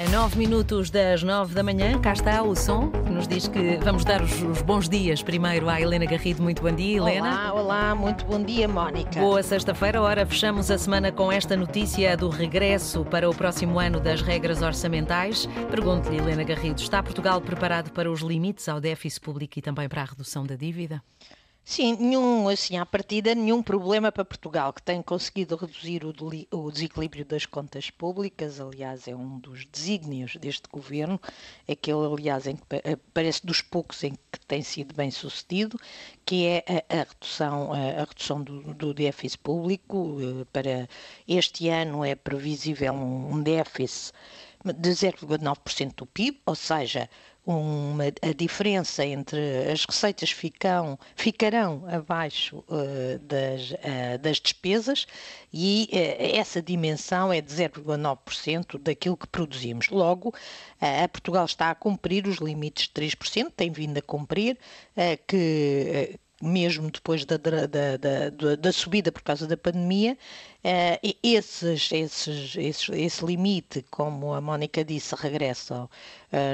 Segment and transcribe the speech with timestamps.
[0.00, 3.76] A 9 minutos das 9 da manhã, cá está o som que nos diz que
[3.84, 6.42] vamos dar os, os, bons dias primeiro à Helena Garrido.
[6.42, 7.52] Muito bom dia, Helena.
[7.52, 9.20] Olá, olá, muito bom dia, Mónica.
[9.20, 10.00] Boa sexta-feira.
[10.00, 14.62] Ora, fechamos a semana com esta notícia do regresso para o próximo ano das regras
[14.62, 15.46] orçamentais.
[15.70, 20.00] Pergunto-lhe, Helena Garrido, está Portugal preparado para os limites ao déficit público e também para
[20.00, 21.02] a redução da dívida?
[21.70, 26.12] Sim, nenhum, assim, à partida, nenhum problema para Portugal, que tem conseguido reduzir o,
[26.50, 31.20] o, desequilíbrio das contas públicas, aliás, é um dos desígnios deste governo,
[31.70, 35.78] aquele, aliás, em que eh, parece dos poucos em que tem sido bem sucedido,
[36.26, 40.18] que é a, a redução, a, a, redução do, do déficit público.
[40.20, 40.88] Eh, para
[41.28, 44.12] este ano é previsível um, um déficit
[44.64, 47.08] de 0,9% do PIB, ou seja,
[47.58, 49.38] uma, a diferença entre
[49.70, 55.06] as receitas ficam, ficarão abaixo uh, das, uh, das despesas
[55.52, 59.88] e uh, essa dimensão é de 0,9% daquilo que produzimos.
[59.88, 60.34] Logo,
[60.80, 64.56] a Portugal está a cumprir os limites de 3%, tem vindo a cumprir,
[65.26, 70.16] que mesmo depois da, da, da, da, subida por causa da pandemia,
[70.64, 75.88] uh, esses, esses, esses, esse limite, como a Mónica disse, regressa uh,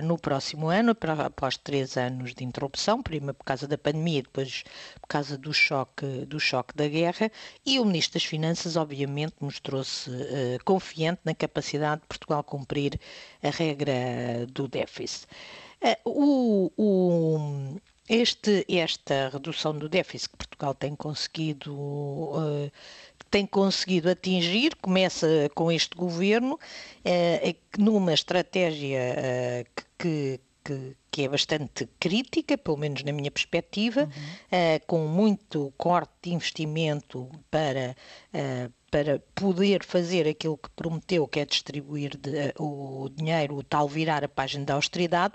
[0.05, 4.65] no próximo ano, após três anos de interrupção, primeiro por causa da pandemia, depois
[5.01, 7.31] por causa do choque, do choque da guerra,
[7.65, 12.99] e o Ministro das Finanças, obviamente, mostrou-se uh, confiante na capacidade de Portugal cumprir
[13.43, 15.29] a regra do déficit.
[16.05, 17.77] o, o
[18.09, 22.71] este, esta redução do déficit que Portugal tem conseguido, uh,
[23.31, 31.29] tem conseguido atingir, começa com este governo, uh, numa estratégia uh, que, que, que, é
[31.29, 34.81] bastante crítica, pelo menos na minha perspectiva, uhum.
[34.87, 37.97] com muito corte de investimento para
[38.91, 44.25] para poder fazer aquilo que prometeu, que é distribuir de, o dinheiro, o tal virar
[44.25, 45.35] a página da austeridade,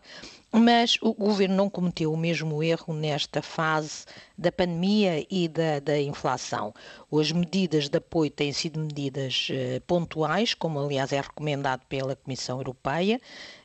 [0.51, 4.05] mas o governo não cometeu o mesmo erro nesta fase
[4.37, 6.73] da pandemia e da, da inflação.
[7.11, 12.57] As medidas de apoio têm sido medidas uh, pontuais, como aliás é recomendado pela Comissão
[12.57, 13.21] Europeia,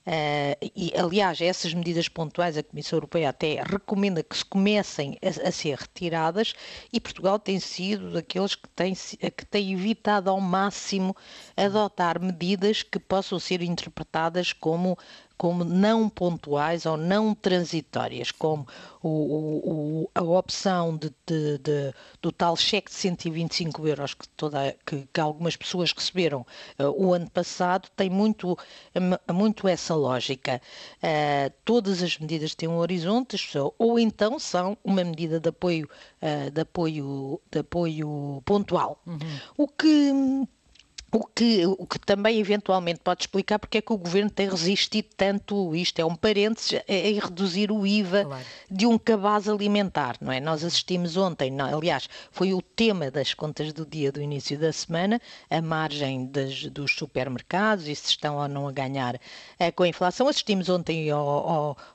[0.07, 5.49] uh, e aliás essas medidas pontuais a Comissão Europeia até recomenda que se comecem a,
[5.49, 6.53] a ser retiradas
[6.93, 11.17] e Portugal tem sido daqueles que tem, que tem evitado ao máximo
[11.57, 14.99] adotar medidas que possam ser interpretadas como
[15.37, 18.67] como não pontuais ou não transitórias, como
[19.03, 24.75] o, o, a opção de, de, de, do tal cheque de 125 euros que, toda,
[24.85, 26.47] que, que algumas pessoas receberam
[26.79, 28.59] uh, o ano passado, tem muito,
[29.33, 30.61] muito essa lógica.
[30.99, 33.37] Uh, todas as medidas têm um horizonte,
[33.79, 35.89] ou então são uma medida de apoio,
[36.23, 38.99] uh, de apoio, de apoio pontual.
[39.07, 39.19] Uhum.
[39.57, 40.13] O que
[41.13, 45.09] o que, o que também eventualmente pode explicar porque é que o governo tem resistido
[45.17, 48.45] tanto, isto é um parênteses, em reduzir o IVA claro.
[48.71, 50.41] de um cabaz alimentar, não é?
[50.41, 54.73] Nós assistimos ontem, não, aliás, foi o tema das contas do dia do início da
[54.73, 59.19] semana, a margem das, dos supermercados e se estão ou não a ganhar
[59.59, 60.29] é, com a inflação.
[60.29, 61.17] Assistimos ontem a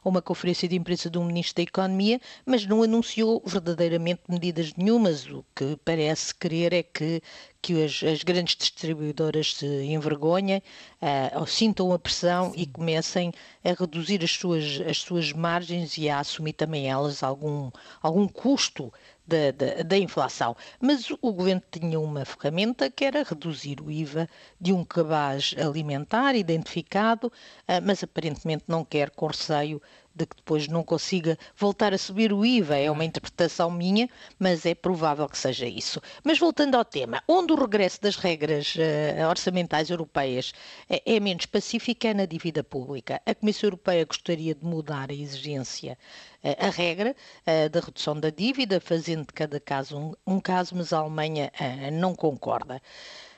[0.04, 5.26] uma conferência de imprensa do Ministro da Economia, mas não anunciou verdadeiramente medidas nenhumas.
[5.28, 7.22] O que parece querer é que
[7.62, 10.62] que as, as, grandes distribuidoras se envergonhem
[11.02, 12.62] uh, ou sintam a pressão Sim.
[12.62, 13.34] e comecem
[13.64, 17.70] a reduzir as suas, as suas margens e a assumir também elas algum,
[18.02, 18.92] algum custo
[19.28, 20.56] da, da, da, inflação.
[20.80, 24.28] Mas o governo tinha uma ferramenta que era reduzir o IVA
[24.60, 29.82] de um cabaz alimentar identificado, uh, mas aparentemente não quer com receio
[30.14, 32.78] de que depois não consiga voltar a subir o IVA.
[32.78, 36.02] É uma interpretação minha, mas é provável que seja isso.
[36.24, 40.54] Mas voltando ao tema, onde o regresso das regras uh, orçamentais europeias
[40.90, 43.22] é, é menos pacífico é na dívida pública.
[43.26, 45.98] A Comissão Europeia gostaria de mudar a exigência,
[46.44, 47.16] uh, a regra
[47.48, 51.52] uh, da redução da dívida, fazendo de cada caso um, um caso, mas a Alemanha
[51.92, 52.82] não concorda.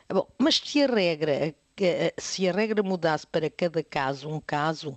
[0.09, 1.53] Bom, mas se a regra
[2.17, 4.95] se a regra mudasse para cada caso um caso,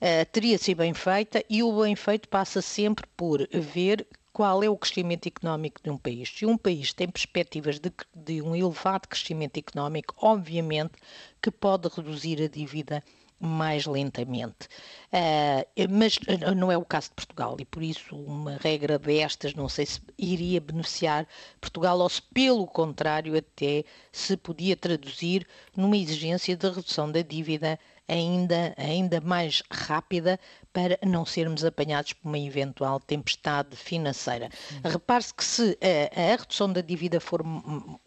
[0.00, 4.68] uh, teria sido bem feita e o bem feito passa sempre por ver qual é
[4.68, 6.28] o crescimento económico de um país.
[6.28, 10.94] Se um país tem perspectivas de, de um elevado crescimento económico, obviamente
[11.40, 13.02] que pode reduzir a dívida
[13.46, 14.68] mais lentamente.
[15.12, 16.18] Uh, mas
[16.56, 20.00] não é o caso de Portugal e por isso uma regra destas não sei se
[20.18, 21.26] iria beneficiar
[21.60, 25.46] Portugal ou se pelo contrário até se podia traduzir
[25.76, 30.38] numa exigência de redução da dívida ainda, ainda mais rápida
[30.72, 34.48] para não sermos apanhados por uma eventual tempestade financeira.
[34.82, 37.42] Repare-se que se a, a redução da dívida for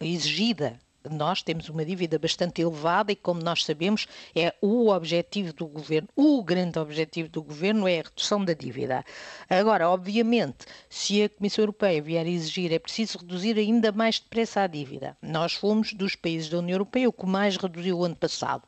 [0.00, 0.78] exigida
[1.08, 6.08] nós temos uma dívida bastante elevada e, como nós sabemos, é o objetivo do governo,
[6.16, 9.04] o grande objetivo do governo é a redução da dívida.
[9.48, 14.62] Agora, obviamente, se a Comissão Europeia vier a exigir, é preciso reduzir ainda mais depressa
[14.62, 15.16] a dívida.
[15.22, 18.62] Nós fomos dos países da União Europeia o que mais reduziu o ano passado,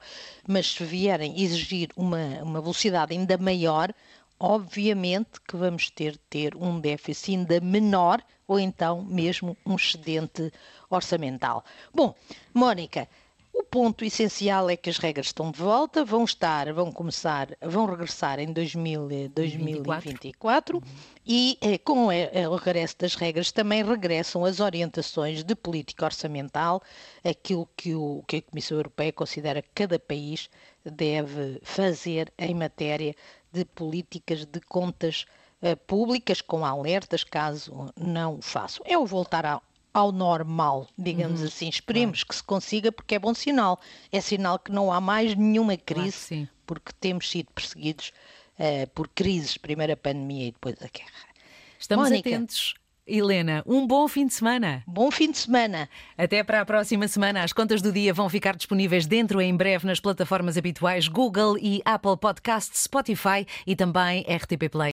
[0.47, 3.93] mas se vierem exigir uma, uma velocidade ainda maior,
[4.41, 10.51] obviamente que vamos ter ter um déficit ainda menor ou então mesmo um excedente
[10.89, 11.63] orçamental.
[11.95, 12.15] Bom,
[12.53, 13.07] Mónica,
[13.53, 17.85] o ponto essencial é que as regras estão de volta, vão estar, vão começar, vão
[17.85, 20.83] regressar em 2000, 2024
[21.27, 26.81] e eh, com eh, o regresso das regras também regressam as orientações de política orçamental,
[27.23, 30.49] aquilo que, o, que a Comissão Europeia considera que cada país
[30.85, 33.15] deve fazer em matéria
[33.53, 35.27] de políticas de contas
[35.63, 38.85] uh, públicas, com alertas caso não o façam.
[38.87, 39.63] É o voltar ao,
[39.93, 41.69] ao normal, digamos uhum, assim.
[41.69, 43.81] Esperemos que se consiga, porque é bom sinal.
[44.13, 48.13] É sinal que não há mais nenhuma crise, claro porque temos sido perseguidos
[48.55, 51.29] uh, por crises, primeiro a pandemia e depois a guerra.
[51.77, 52.75] Estamos Mónica, atentos
[53.07, 54.83] Helena, um bom fim de semana.
[54.87, 55.89] Bom fim de semana.
[56.17, 57.43] Até para a próxima semana.
[57.43, 61.81] As contas do dia vão ficar disponíveis dentro em breve nas plataformas habituais Google e
[61.85, 64.89] Apple Podcasts, Spotify e também RTP Play.